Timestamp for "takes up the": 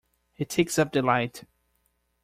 0.45-1.03